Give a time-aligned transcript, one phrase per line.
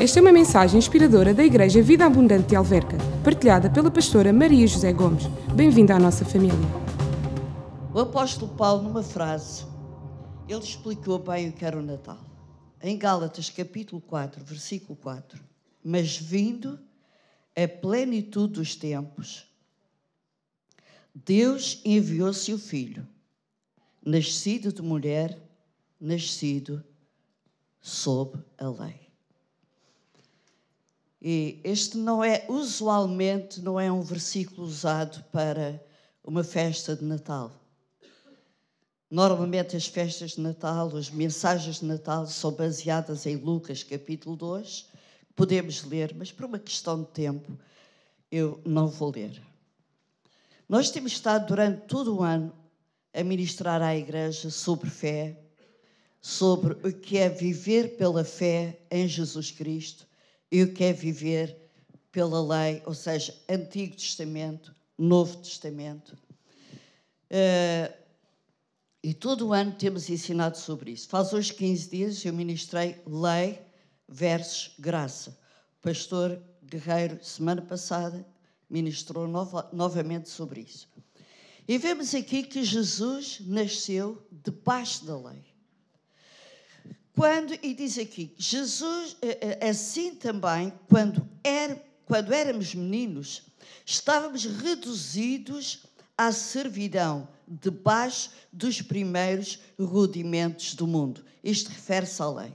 [0.00, 4.66] Esta é uma mensagem inspiradora da Igreja Vida Abundante de Alverca, partilhada pela pastora Maria
[4.66, 5.24] José Gomes.
[5.54, 6.56] Bem-vinda à nossa família.
[7.92, 9.66] O apóstolo Paulo, numa frase,
[10.48, 12.18] ele explicou bem o que era o Natal.
[12.82, 15.38] Em Gálatas, capítulo 4, versículo 4.
[15.84, 16.80] Mas vindo
[17.54, 19.46] a plenitude dos tempos,
[21.14, 23.06] Deus enviou seu filho,
[24.02, 25.38] nascido de mulher,
[26.00, 26.82] nascido
[27.82, 29.09] sob a lei.
[31.22, 35.84] E este não é, usualmente, não é um versículo usado para
[36.24, 37.52] uma festa de Natal.
[39.10, 44.86] Normalmente as festas de Natal, as mensagens de Natal são baseadas em Lucas capítulo 2,
[45.36, 47.58] podemos ler, mas por uma questão de tempo
[48.30, 49.42] eu não vou ler.
[50.66, 52.54] Nós temos estado durante todo o ano
[53.12, 55.38] a ministrar à igreja sobre fé,
[56.20, 60.08] sobre o que é viver pela fé em Jesus Cristo
[60.50, 61.56] e o que é viver
[62.10, 66.16] pela lei, ou seja, Antigo Testamento, Novo Testamento.
[67.30, 67.92] Uh,
[69.02, 71.08] e todo o ano temos ensinado sobre isso.
[71.08, 73.60] Faz hoje 15 dias eu ministrei lei
[74.08, 75.38] versus graça.
[75.78, 78.26] O pastor Guerreiro, semana passada,
[78.68, 80.88] ministrou nova, novamente sobre isso.
[81.66, 85.49] E vemos aqui que Jesus nasceu debaixo da lei.
[87.20, 93.42] Quando, e diz aqui, Jesus, eh, eh, assim também, quando, era, quando éramos meninos,
[93.84, 95.84] estávamos reduzidos
[96.16, 101.22] à servidão, debaixo dos primeiros rudimentos do mundo.
[101.44, 102.54] Isto refere-se à lei.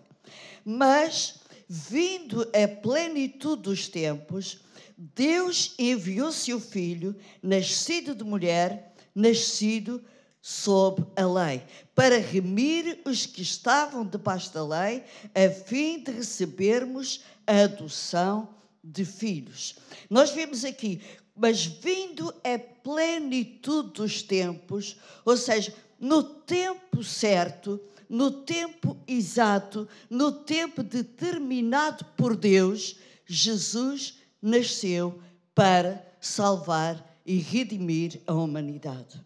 [0.65, 4.61] Mas, vindo a plenitude dos tempos,
[4.97, 10.03] Deus enviou seu filho, nascido de mulher, nascido
[10.47, 11.63] sob a lei,
[11.95, 18.49] para remir os que estavam debaixo da lei, a fim de recebermos a adoção
[18.83, 19.75] de filhos.
[20.07, 21.01] Nós vemos aqui,
[21.35, 30.31] mas vindo a plenitude dos tempos, ou seja, no tempo certo, no tempo exato, no
[30.31, 35.19] tempo determinado por Deus, Jesus nasceu
[35.55, 39.25] para salvar e redimir a humanidade.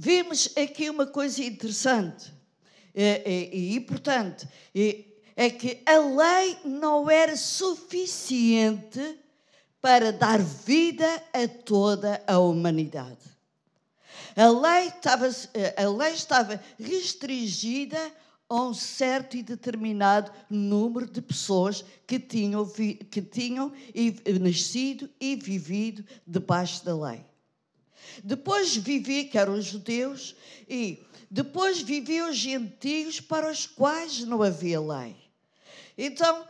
[0.00, 2.32] Vimos aqui uma coisa interessante
[2.94, 4.46] e, e importante:
[5.34, 9.18] é que a lei não era suficiente
[9.80, 13.26] para dar vida a toda a humanidade.
[14.36, 17.98] A lei estava, a lei estava restringida
[18.48, 22.64] a um certo e determinado número de pessoas que tinham,
[23.10, 23.72] que tinham
[24.40, 27.26] nascido e vivido debaixo da lei.
[28.22, 30.34] Depois vivia, que eram os judeus,
[30.68, 30.98] e
[31.30, 35.16] depois viviam os gentios para os quais não havia lei.
[35.96, 36.46] Então,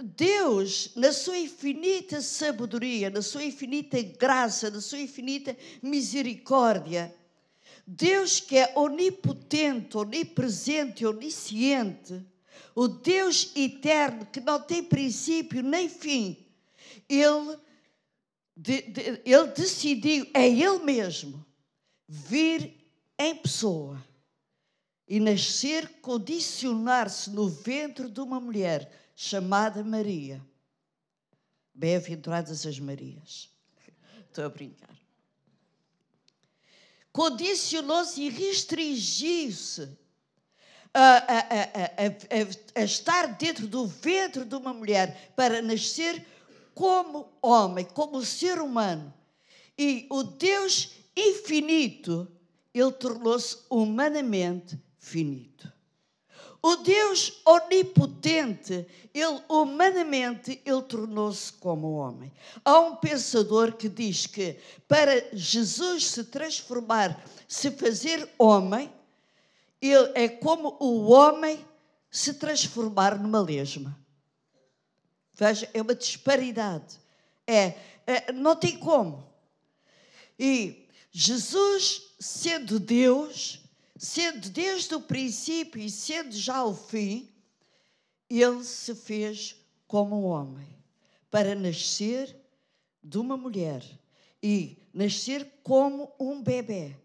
[0.00, 7.14] Deus, na sua infinita sabedoria, na sua infinita graça, na sua infinita misericórdia,
[7.86, 12.24] Deus que é onipotente, onipresente, onisciente,
[12.74, 16.36] o Deus eterno que não tem princípio nem fim,
[17.08, 17.58] Ele
[18.56, 21.44] de, de, ele decidiu, é ele mesmo,
[22.08, 22.74] vir
[23.18, 24.02] em pessoa
[25.08, 30.44] e nascer, condicionar-se no ventre de uma mulher chamada Maria.
[31.74, 33.50] Bem-aventuradas as Marias.
[34.28, 34.96] Estou a brincar.
[37.12, 39.88] Condicionou-se e restringiu-se
[40.94, 41.38] a, a,
[42.76, 46.26] a, a, estar dentro do ventre de uma mulher para nascer
[46.74, 49.12] como homem, como ser humano.
[49.78, 52.28] E o Deus infinito,
[52.74, 55.72] ele tornou-se humanamente finito.
[56.64, 62.32] O Deus onipotente, ele humanamente, ele tornou-se como homem.
[62.64, 64.56] Há um pensador que diz que
[64.86, 68.92] para Jesus se transformar, se fazer homem,
[69.80, 71.58] ele é como o homem
[72.08, 73.98] se transformar numa lesma.
[75.34, 77.00] Veja, é uma disparidade.
[77.46, 77.74] É,
[78.06, 79.26] é, não tem como.
[80.38, 83.60] E Jesus, sendo Deus,
[83.96, 87.30] sendo desde o princípio e sendo já o fim,
[88.28, 89.56] ele se fez
[89.86, 90.66] como homem
[91.30, 92.34] para nascer
[93.02, 93.84] de uma mulher
[94.42, 96.96] e nascer como um bebê,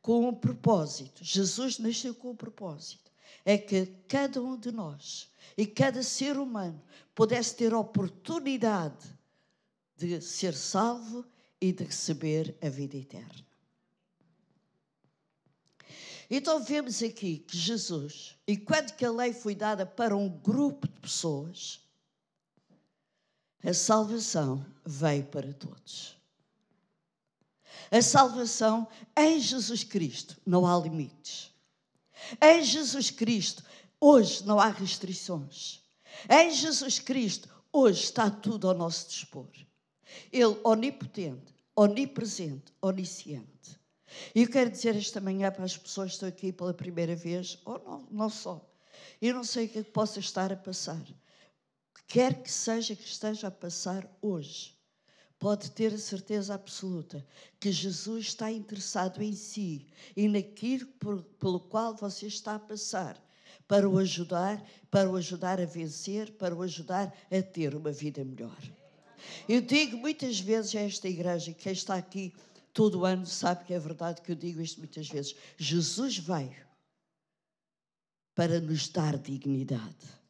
[0.00, 1.22] com um propósito.
[1.22, 3.03] Jesus nasceu com um propósito.
[3.44, 6.82] É que cada um de nós e cada ser humano
[7.14, 9.06] pudesse ter a oportunidade
[9.96, 11.24] de ser salvo
[11.60, 13.44] e de receber a vida eterna.
[16.30, 20.98] Então vemos aqui que Jesus, enquanto que a lei foi dada para um grupo de
[21.00, 21.80] pessoas,
[23.62, 26.18] a salvação veio para todos.
[27.90, 31.53] A salvação em Jesus Cristo não há limites.
[32.40, 33.62] Em Jesus Cristo,
[34.00, 35.82] hoje não há restrições.
[36.30, 39.48] Em Jesus Cristo, hoje está tudo ao nosso dispor.
[40.32, 43.80] Ele onipotente, onipresente, onisciente.
[44.34, 47.58] E eu quero dizer esta manhã para as pessoas que estão aqui pela primeira vez,
[47.64, 48.64] ou não, não só.
[49.20, 51.02] Eu não sei o que, é possa estar a passar.
[52.06, 54.76] Quer que seja que esteja a passar hoje,
[55.38, 57.24] pode ter a certeza absoluta
[57.60, 59.86] que Jesus está interessado em si
[60.16, 63.22] e naquilo por, pelo qual você está a passar,
[63.66, 68.24] para o ajudar, para o ajudar a vencer, para o ajudar a ter uma vida
[68.24, 68.58] melhor.
[69.48, 72.32] Eu digo muitas vezes a esta igreja, quem está aqui
[72.72, 75.34] todo ano sabe que é verdade que eu digo isto muitas vezes.
[75.56, 76.64] Jesus veio
[78.34, 80.23] para nos dar dignidade.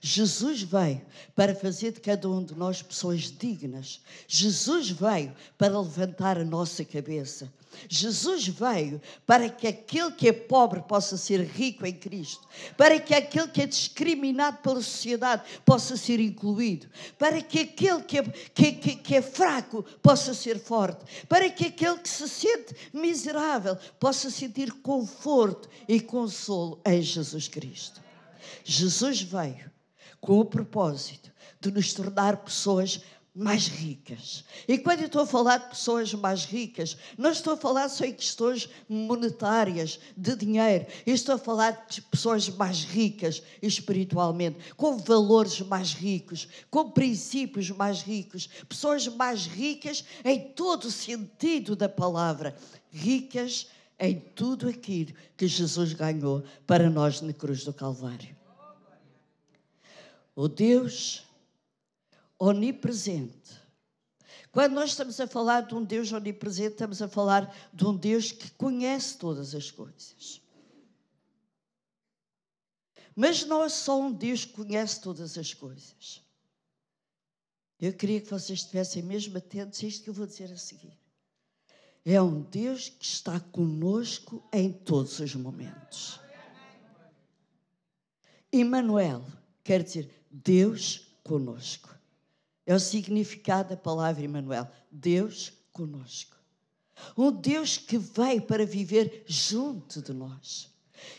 [0.00, 1.02] Jesus veio
[1.34, 4.00] para fazer de cada um de nós pessoas dignas.
[4.26, 7.52] Jesus veio para levantar a nossa cabeça.
[7.88, 12.46] Jesus veio para que aquele que é pobre possa ser rico em Cristo,
[12.76, 16.88] para que aquele que é discriminado pela sociedade possa ser incluído,
[17.18, 21.66] para que aquele que é, que, que, que é fraco possa ser forte, para que
[21.66, 28.09] aquele que se sente miserável possa sentir conforto e consolo em Jesus Cristo.
[28.64, 29.70] Jesus veio
[30.20, 31.30] com o propósito
[31.60, 33.00] de nos tornar pessoas
[33.34, 34.44] mais ricas.
[34.66, 38.04] E quando eu estou a falar de pessoas mais ricas, não estou a falar só
[38.04, 40.86] em questões monetárias, de dinheiro.
[41.06, 47.70] Eu estou a falar de pessoas mais ricas espiritualmente, com valores mais ricos, com princípios
[47.70, 52.56] mais ricos, pessoas mais ricas em todo o sentido da palavra,
[52.90, 53.68] ricas
[53.98, 58.39] em tudo aquilo que Jesus ganhou para nós na cruz do Calvário
[60.40, 61.22] o Deus
[62.38, 63.60] onipresente.
[64.50, 68.32] Quando nós estamos a falar de um Deus onipresente, estamos a falar de um Deus
[68.32, 70.40] que conhece todas as coisas.
[73.14, 76.22] Mas não é só um Deus que conhece todas as coisas.
[77.78, 80.98] Eu queria que vocês estivessem mesmo atentos a isto que eu vou dizer a seguir.
[82.02, 86.18] É um Deus que está conosco em todos os momentos.
[88.50, 89.22] Emmanuel
[89.62, 91.94] quer dizer Deus conosco.
[92.64, 94.70] É o significado da palavra Emmanuel.
[94.90, 96.36] Deus conosco.
[97.16, 100.70] Um Deus que veio para viver junto de nós.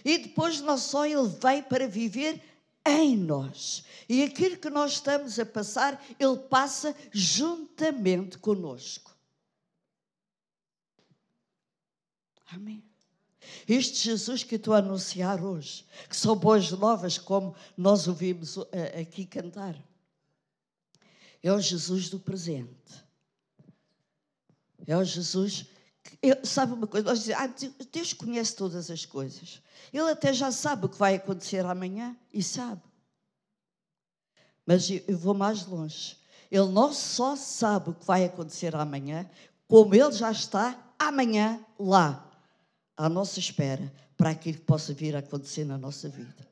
[0.06, 2.42] E depois não só Ele veio para viver
[2.86, 3.84] em nós.
[4.08, 9.12] E aquilo que nós estamos a passar, Ele passa juntamente conosco.
[12.48, 12.91] Amém.
[13.68, 19.02] Este Jesus que estou a anunciar hoje, que são boas novas, como nós ouvimos eh,
[19.02, 19.76] aqui cantar,
[21.42, 23.04] é o Jesus do presente.
[24.86, 25.66] É o Jesus
[26.04, 29.62] que, eu, sabe uma coisa, nós dizemos, ah, Deus conhece todas as coisas.
[29.92, 32.82] Ele até já sabe o que vai acontecer amanhã e sabe.
[34.66, 36.18] Mas eu vou mais longe.
[36.50, 39.30] Ele não só sabe o que vai acontecer amanhã,
[39.68, 42.31] como ele já está amanhã lá
[43.02, 46.48] à nossa espera para aquilo que possa vir a acontecer na nossa vida.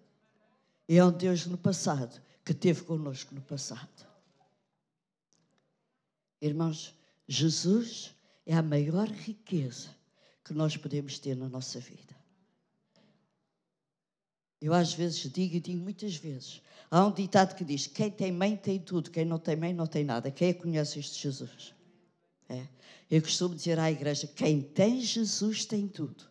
[0.88, 4.08] E é um Deus no passado que teve conosco no passado.
[6.42, 6.96] Irmãos,
[7.28, 8.16] Jesus
[8.48, 9.96] é a maior riqueza
[10.44, 12.16] que nós podemos ter na nossa vida.
[14.60, 16.64] Eu às vezes digo e digo muitas vezes.
[16.90, 19.86] Há um ditado que diz: quem tem mãe tem tudo, quem não tem mãe não
[19.86, 20.32] tem nada.
[20.32, 21.76] Quem é conhece este Jesus?
[22.50, 22.68] É.
[23.12, 26.30] Eu costumo dizer à igreja: quem tem Jesus tem tudo.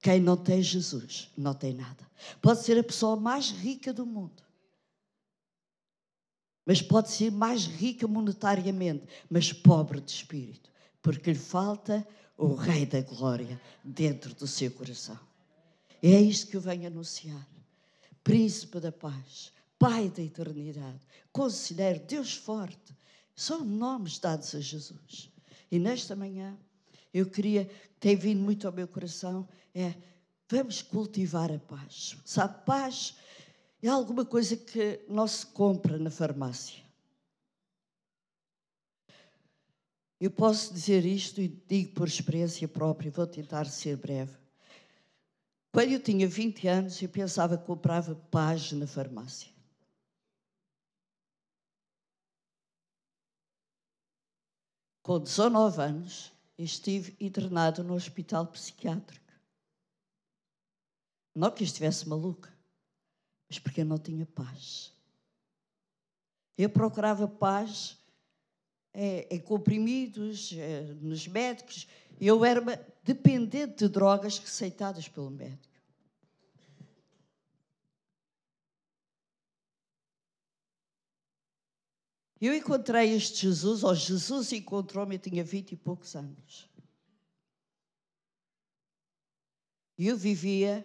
[0.00, 2.08] Quem não tem Jesus não tem nada.
[2.40, 4.42] Pode ser a pessoa mais rica do mundo.
[6.64, 12.84] Mas pode ser mais rica monetariamente, mas pobre de espírito, porque lhe falta o Rei
[12.84, 15.18] da Glória dentro do seu coração.
[16.02, 17.48] É isto que eu venho anunciar.
[18.22, 21.00] Príncipe da paz, Pai da eternidade,
[21.32, 22.96] Conselheiro, Deus forte,
[23.34, 25.30] são nomes dados a Jesus.
[25.70, 26.58] E nesta manhã
[27.14, 29.48] eu queria, tem vindo muito ao meu coração,
[29.80, 29.94] é
[30.50, 32.16] vamos cultivar a paz.
[32.24, 33.16] Sabe, paz
[33.82, 36.82] é alguma coisa que não se compra na farmácia.
[40.20, 44.36] Eu posso dizer isto e digo por experiência própria, vou tentar ser breve.
[45.70, 49.48] Quando eu tinha 20 anos, eu pensava que comprava paz na farmácia.
[55.02, 59.27] Com 19 anos, estive internado no hospital psiquiátrico.
[61.38, 62.52] Não que eu estivesse maluca,
[63.48, 64.92] mas porque eu não tinha paz.
[66.56, 67.96] Eu procurava paz
[68.92, 71.86] é, em comprimidos, é, nos médicos.
[72.20, 72.60] Eu era
[73.04, 75.78] dependente de drogas receitadas pelo médico.
[82.40, 86.68] Eu encontrei este Jesus, ou Jesus encontrou-me, eu tinha vinte e poucos anos.
[89.96, 90.84] E eu vivia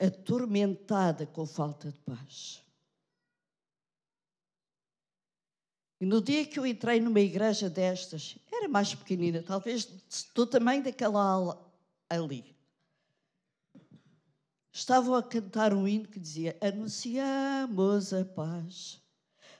[0.00, 2.64] atormentada com falta de paz.
[6.00, 9.84] E no dia que eu entrei numa igreja destas, era mais pequenina, talvez
[10.34, 11.72] do tamanho daquela ala
[12.08, 12.56] ali.
[14.72, 19.00] Estavam a cantar um hino que dizia: Anunciamos a paz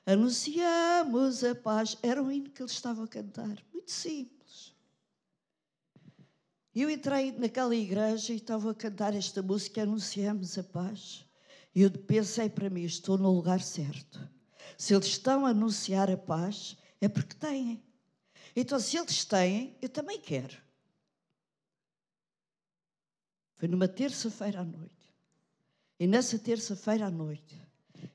[0.06, 1.96] Anunciamos a paz.
[2.02, 3.56] Era um hino que eles estavam a cantar.
[3.72, 4.39] Muito simples.
[6.80, 11.26] E eu entrei naquela igreja e estava a cantar esta música, Anunciamos a paz.
[11.74, 14.18] E eu pensei para mim, estou no lugar certo.
[14.78, 17.82] Se eles estão a anunciar a paz, é porque têm.
[18.56, 20.56] Então, se eles têm, eu também quero.
[23.58, 25.14] Foi numa terça-feira à noite.
[25.98, 27.60] E nessa terça-feira à noite,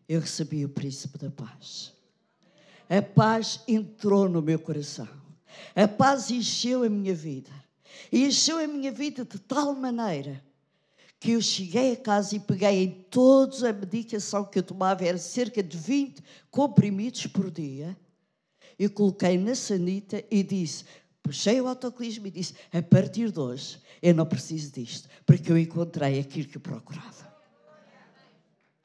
[0.10, 1.94] eu recebi o príncipe da paz.
[2.90, 5.08] A paz entrou no meu coração.
[5.76, 7.65] A paz encheu a minha vida.
[8.12, 10.44] E encheu a minha vida de tal maneira
[11.20, 15.18] que eu cheguei a casa e peguei em toda a medicação que eu tomava, era
[15.18, 16.22] cerca de 20
[16.52, 17.98] comprimidos por dia.
[18.78, 20.86] Eu coloquei na sanita e disse:
[21.24, 25.58] puxei o autocolismo e disse: a partir de hoje eu não preciso disto, porque eu
[25.58, 27.35] encontrei aquilo que eu procurava.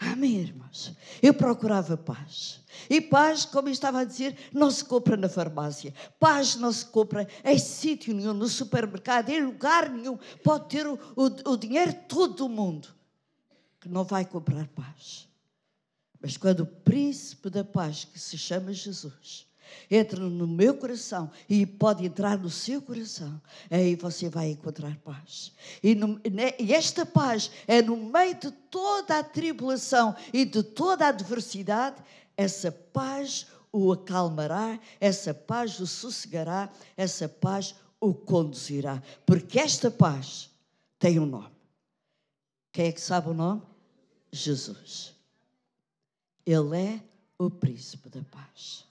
[0.00, 0.94] Amém, irmãos?
[1.22, 2.64] Eu procurava paz.
[2.88, 5.92] E paz, como estava a dizer, não se compra na farmácia.
[6.18, 10.18] Paz não se compra em sítio nenhum, no supermercado, em lugar nenhum.
[10.42, 12.88] Pode ter o, o, o dinheiro todo do mundo,
[13.78, 15.28] que não vai comprar paz.
[16.18, 19.46] Mas quando o príncipe da paz, que se chama Jesus,
[19.90, 25.52] entra no meu coração e pode entrar no seu coração, aí você vai encontrar paz.
[25.82, 26.20] E, no,
[26.58, 32.02] e, esta paz é no meio de toda a tribulação e de toda a adversidade,
[32.36, 39.02] essa paz o acalmará, essa paz o sossegará, essa paz o conduzirá.
[39.24, 40.50] Porque esta paz
[40.98, 41.50] tem um nome.
[42.72, 43.62] Quem é que sabe o nome?
[44.32, 45.14] Jesus.
[46.46, 47.00] Ele é
[47.38, 48.84] o príncipe da paz.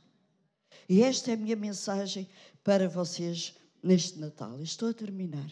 [0.90, 2.28] E esta é a minha mensagem
[2.64, 4.60] para vocês neste Natal.
[4.60, 5.48] Estou a terminar.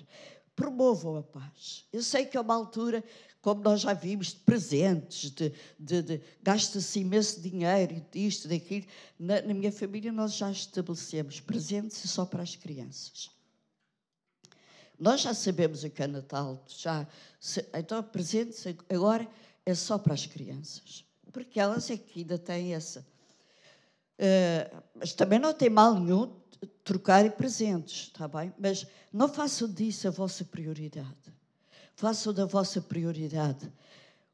[0.56, 1.86] Promovam a paz.
[1.94, 3.04] Eu sei que é uma altura,
[3.40, 8.88] como nós já vimos, de presentes, de, de, de gasta-se imenso dinheiro, disto, daquilo.
[9.20, 13.30] Na, na minha família, nós já estabelecemos presentes só para as crianças.
[15.00, 17.08] Nós já sabemos o que é Natal, já,
[17.76, 19.30] então presentes agora
[19.64, 23.06] é só para as crianças, porque elas é que ainda têm essa
[24.20, 26.36] Uh, mas também não tem mal nenhum
[26.84, 28.54] trocar presentes, está bem?
[28.58, 31.34] Mas não façam disso a vossa prioridade.
[31.96, 33.72] Façam da vossa prioridade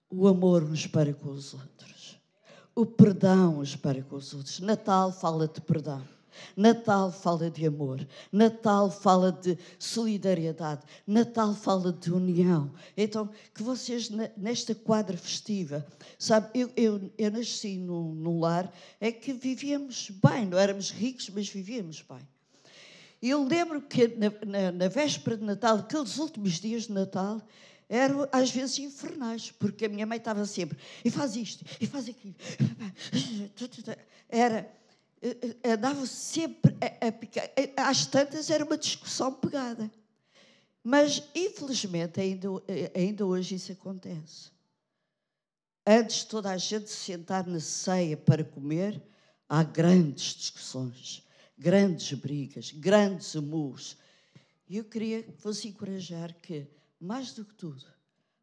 [0.10, 2.20] o amor uns para com os outros,
[2.76, 4.60] o perdão uns para com os outros.
[4.60, 6.04] Natal fala de perdão.
[6.56, 12.72] Natal fala de amor, Natal fala de solidariedade, Natal fala de união.
[12.96, 15.86] Então, que vocês, nesta quadra festiva,
[16.18, 21.30] sabe, eu, eu, eu nasci num, num lar é que vivíamos bem, não éramos ricos,
[21.30, 22.28] mas vivíamos bem.
[23.22, 27.42] Eu lembro que na, na, na véspera de Natal, aqueles últimos dias de Natal,
[27.88, 32.10] eram às vezes infernais, porque a minha mãe estava sempre, e faz isto, e faz
[32.10, 32.36] aquilo.
[34.28, 34.70] Era
[35.64, 37.50] andava eh, eh, sempre a, a picar.
[37.78, 39.90] Às tantas era uma discussão pegada.
[40.84, 42.50] Mas, infelizmente, ainda,
[42.94, 44.52] ainda hoje isso acontece.
[45.88, 49.02] Antes de toda a gente se sentar na ceia para comer,
[49.48, 51.24] há grandes discussões,
[51.58, 53.98] grandes brigas, grandes amus.
[54.68, 56.68] E eu queria que fosse encorajar que,
[57.00, 57.86] mais do que tudo,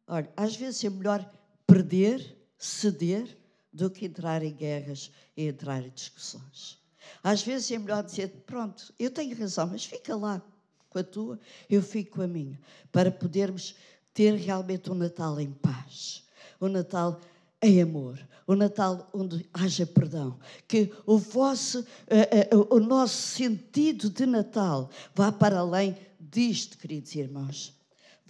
[0.07, 1.31] olha, às vezes é melhor
[1.67, 3.37] perder, ceder,
[3.71, 6.79] do que entrar em guerras e entrar em discussões.
[7.23, 10.41] Às vezes é melhor dizer: pronto, eu tenho razão, mas fica lá
[10.89, 12.59] com a tua, eu fico com a minha,
[12.91, 13.75] para podermos
[14.13, 16.23] ter realmente um Natal em paz,
[16.59, 17.19] um Natal
[17.61, 20.37] em amor, um Natal onde haja perdão,
[20.67, 27.15] que o vosso, uh, uh, o nosso sentido de Natal vá para além disto, queridos
[27.15, 27.73] irmãos.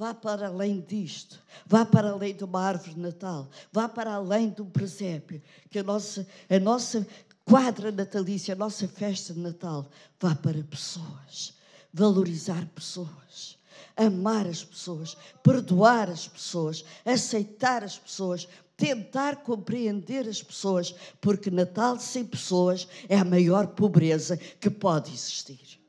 [0.02, 1.40] Vá para além disto.
[1.64, 3.48] Vá para além de uma árvore de Natal.
[3.72, 5.40] Vá para além do presépio.
[5.70, 7.06] Que a nossa, a nossa
[7.46, 9.88] quadra natalícia, a nossa festa de Natal,
[10.20, 11.54] vá para pessoas.
[11.94, 13.60] Valorizar pessoas.
[13.96, 22.00] amar as pessoas, perdoar as pessoas, aceitar as pessoas, tentar compreender as pessoas, porque Natal
[22.00, 25.80] sem pessoas é a maior pobreza que pode existir.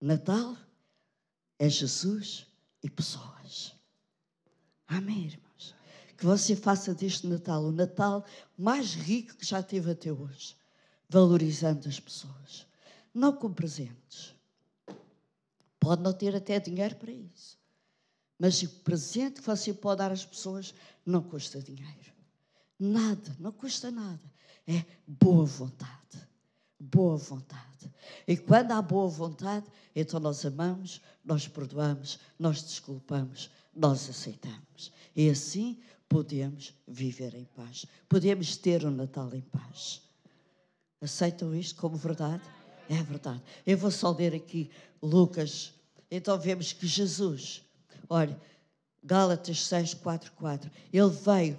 [0.00, 0.56] Natal
[1.64, 2.46] é Jesus
[2.82, 3.74] e pessoas.
[4.86, 5.74] Amém, irmãos?
[6.16, 8.24] Que você faça deste Natal o Natal
[8.56, 10.56] mais rico que já teve até hoje,
[11.08, 12.66] valorizando as pessoas.
[13.14, 14.34] Não com presentes.
[15.80, 17.58] Pode não ter até dinheiro para isso.
[18.38, 22.12] Mas o presente que você pode dar às pessoas não custa dinheiro.
[22.78, 24.20] Nada, não custa nada.
[24.66, 26.28] É boa vontade.
[26.78, 27.92] Boa vontade.
[28.26, 34.92] E quando há boa vontade, então nós amamos, nós perdoamos, nós desculpamos, nós aceitamos.
[35.14, 37.86] E assim podemos viver em paz.
[38.08, 40.02] Podemos ter o um Natal em paz.
[41.00, 42.42] Aceitam isto como verdade?
[42.88, 43.42] É verdade.
[43.66, 44.70] Eu vou só ler aqui
[45.02, 45.74] Lucas.
[46.10, 47.62] Então vemos que Jesus,
[48.08, 48.38] olha,
[49.04, 50.70] Gálatas 6, 4, 4.
[50.90, 51.58] Ele veio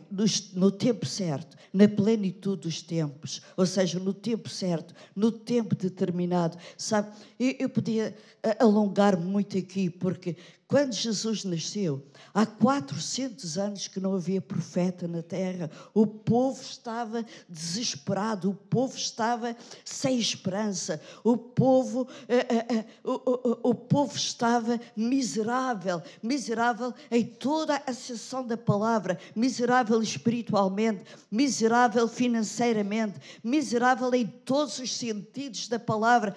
[0.55, 6.57] no, tempo certo, na plenitude dos tempos, ou seja, no tempo certo, no tempo determinado.
[6.75, 10.35] Sabe, eu, eu podia eh, alongar muito aqui, porque
[10.67, 12.03] quando Jesus nasceu,
[12.33, 15.69] há 400 anos que não havia profeta na terra.
[15.93, 23.75] O povo estava desesperado, o povo estava sem esperança, o povo, uh, o, o, o,
[23.75, 34.11] povo estava miserável, miserável em toda a sessão da palavra, miserável espiritualmente, miserável financeiramente, miserável
[34.15, 36.35] em todos os sentidos da palavra.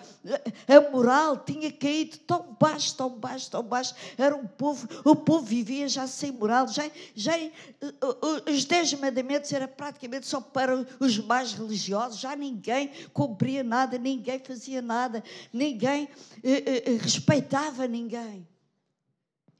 [0.69, 5.47] A moral tinha caído tão baixo, tão baixo, tão baixo era um povo, o povo
[5.47, 7.33] vivia já sem moral, já, já
[8.53, 14.41] os dez mandamentos era praticamente só para os mais religiosos, já ninguém cumpria nada, ninguém
[14.41, 15.23] fazia nada,
[15.53, 16.09] ninguém
[16.43, 18.47] eh, eh, eh, respeitava ninguém.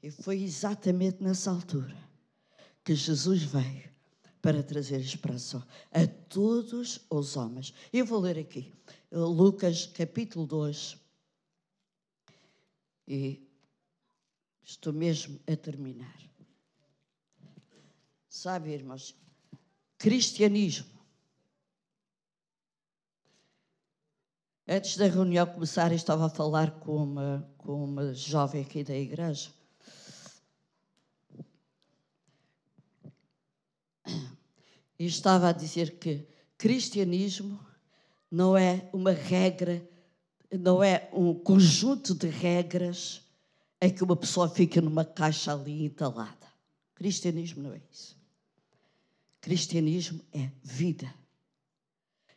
[0.03, 1.95] E foi exatamente nessa altura
[2.83, 3.89] que Jesus veio
[4.41, 7.73] para trazer esperança a todos os homens.
[7.91, 8.73] Eu vou ler aqui,
[9.11, 10.97] Lucas capítulo 2.
[13.07, 13.48] E
[14.69, 16.15] Estou mesmo a terminar.
[18.29, 19.15] Sabe, irmãos,
[19.97, 20.87] cristianismo.
[24.67, 28.93] Antes da reunião começar, eu estava a falar com uma, com uma jovem aqui da
[28.93, 29.49] igreja.
[34.05, 36.27] E estava a dizer que
[36.59, 37.59] cristianismo
[38.29, 39.83] não é uma regra,
[40.51, 43.27] não é um conjunto de regras
[43.81, 46.47] é que uma pessoa fica numa caixa ali entalada.
[46.95, 48.17] Cristianismo não é isso.
[49.39, 51.13] Cristianismo é vida.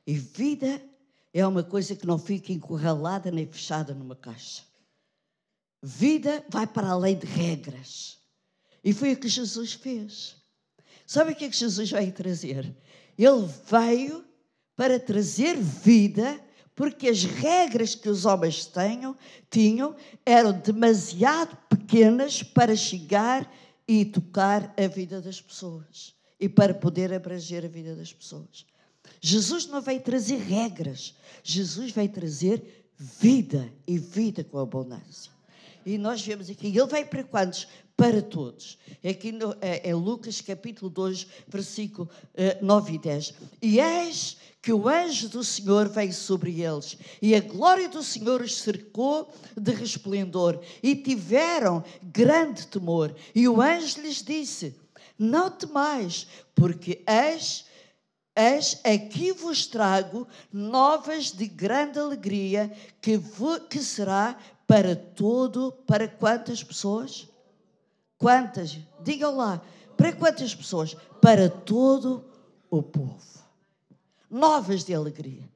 [0.07, 0.81] E vida
[1.33, 4.62] é uma coisa que não fica encurralada nem fechada numa caixa.
[5.83, 8.18] Vida vai para além de regras.
[8.85, 10.37] E foi o que Jesus fez.
[11.07, 12.76] Sabe o que é que Jesus veio trazer?
[13.18, 14.24] Ele veio
[14.76, 16.40] para trazer vida
[16.74, 19.16] porque as regras que os homens tenham,
[19.50, 23.50] tinham eram demasiado pequenas para chegar
[23.87, 28.66] e tocar a vida das pessoas e para poder abranger a vida das pessoas.
[29.20, 35.30] Jesus não veio trazer regras, Jesus veio trazer vida e vida com abundância.
[35.85, 37.68] E nós vemos aqui, ele veio para quantos?
[37.96, 38.78] Para todos.
[39.09, 42.09] Aqui no, é, é Lucas capítulo 2, versículo
[42.61, 43.35] 9 eh, e 10.
[43.61, 48.40] E és que o anjo do Senhor veio sobre eles, e a glória do Senhor
[48.40, 53.12] os cercou de resplendor, e tiveram grande temor.
[53.35, 54.76] E o anjo lhes disse:
[55.18, 57.64] Não temais, porque és.
[58.35, 63.20] Eis aqui vos trago novas de grande alegria, que,
[63.68, 67.28] que será para todo, para quantas pessoas?
[68.22, 68.78] Quantas?
[69.02, 69.61] Digam lá,
[69.98, 70.94] para quantas pessoas?
[71.20, 72.24] Para todo
[72.70, 73.32] o povo
[74.32, 75.48] novas de alegria.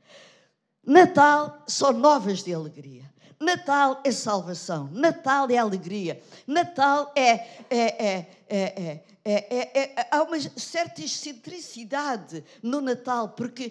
[0.85, 3.11] Natal são novas de alegria.
[3.41, 7.35] Natal é salvação, Natal é alegria, Natal é,
[7.69, 13.71] é, é, é, há uma certa excentricidade no Natal, porque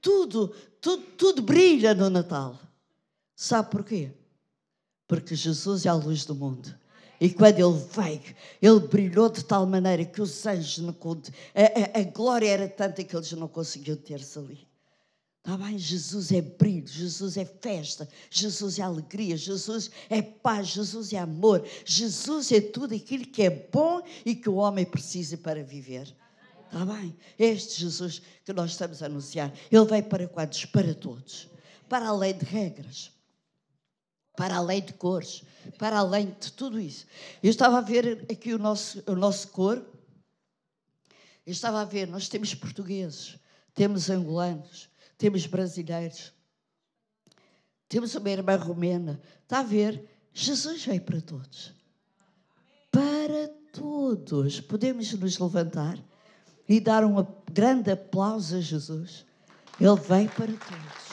[0.00, 0.48] tudo,
[0.80, 2.58] tudo, tudo brilha no Natal.
[3.34, 4.12] Sabe porquê?
[5.06, 6.74] Porque Jesus é a luz do mundo.
[7.20, 10.94] E quando ele veio, ele brilhou de tal maneira que os anjos, não,
[11.54, 14.66] a, a, a glória era tanta que eles não conseguiam ter-se ali.
[15.46, 15.78] Está bem?
[15.78, 21.64] Jesus é brilho, Jesus é festa, Jesus é alegria, Jesus é paz, Jesus é amor,
[21.84, 26.12] Jesus é tudo aquilo que é bom e que o homem precisa para viver.
[26.64, 27.16] Está bem?
[27.38, 30.64] Este Jesus que nós estamos a anunciar, ele veio para quantos?
[30.64, 31.48] Para todos.
[31.88, 33.12] Para além de regras.
[34.36, 35.42] Para além de cores,
[35.78, 37.06] para além de tudo isso.
[37.42, 39.84] Eu estava a ver aqui o nosso, o nosso cor,
[41.46, 43.38] eu estava a ver, nós temos portugueses,
[43.72, 46.32] temos angolanos, temos brasileiros,
[47.88, 49.20] temos uma irmã romena.
[49.42, 50.04] Está a ver?
[50.32, 51.72] Jesus veio para todos.
[52.90, 54.60] Para todos.
[54.60, 55.98] Podemos nos levantar
[56.68, 59.24] e dar um grande aplauso a Jesus.
[59.80, 61.05] Ele veio para todos.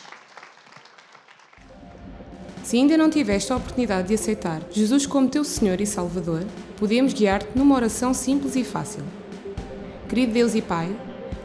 [2.63, 6.43] Se ainda não tiveste a oportunidade de aceitar Jesus como teu Senhor e Salvador,
[6.77, 9.03] podemos guiar-te numa oração simples e fácil.
[10.07, 10.95] Querido Deus e Pai,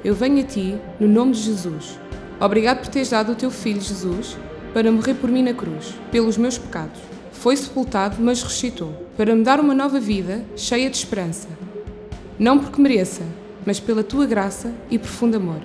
[0.05, 1.99] eu venho a Ti no nome de Jesus.
[2.41, 4.37] Obrigado por teres dado o Teu Filho Jesus
[4.73, 7.01] para morrer por mim na cruz, pelos meus pecados.
[7.33, 11.49] Foi sepultado, mas ressuscitou, para me dar uma nova vida cheia de esperança.
[12.39, 13.23] Não porque mereça,
[13.67, 15.61] mas pela Tua graça e profundo amor.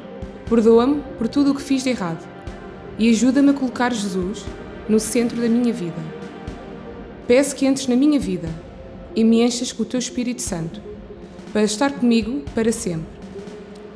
[0.49, 2.27] Perdoa-me por tudo o que fiz de errado
[2.97, 4.43] e ajuda-me a colocar Jesus
[4.87, 6.01] no centro da minha vida.
[7.27, 8.49] Peço que entres na minha vida
[9.15, 10.81] e me enchas com o teu Espírito Santo,
[11.51, 13.13] para estar comigo para sempre.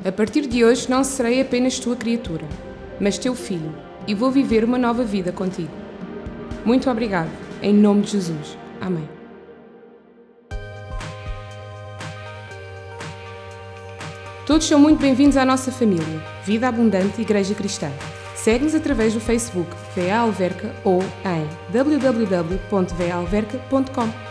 [0.06, 2.46] A partir de hoje não serei apenas tua criatura,
[3.00, 3.74] mas teu filho,
[4.08, 5.72] e vou viver uma nova vida contigo.
[6.64, 8.58] Muito obrigado, em nome de Jesus.
[8.80, 9.10] Amém.
[14.46, 16.06] Todos são muito bem-vindos à nossa família,
[16.46, 17.92] Vida Abundante Igreja Cristã.
[18.48, 24.27] Segue-nos através do Facebook VA Alverca ou em www.valverca.com.